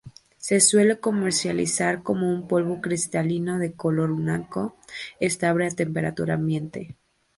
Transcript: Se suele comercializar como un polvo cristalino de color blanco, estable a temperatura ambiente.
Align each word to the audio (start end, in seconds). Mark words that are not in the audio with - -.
Se 0.39 0.59
suele 0.61 0.99
comercializar 0.99 2.01
como 2.01 2.27
un 2.27 2.47
polvo 2.47 2.81
cristalino 2.81 3.59
de 3.59 3.73
color 3.73 4.15
blanco, 4.15 4.75
estable 5.19 5.67
a 5.67 5.69
temperatura 5.69 6.33
ambiente. 6.33 6.97